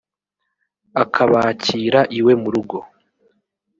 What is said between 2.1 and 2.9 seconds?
iwe mu rugo